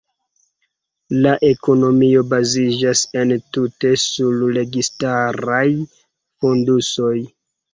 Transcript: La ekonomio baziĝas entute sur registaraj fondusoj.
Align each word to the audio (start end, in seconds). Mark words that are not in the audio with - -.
La 1.25 1.33
ekonomio 1.49 2.23
baziĝas 2.31 3.03
entute 3.25 3.93
sur 4.07 4.41
registaraj 4.59 5.63
fondusoj. 6.09 7.17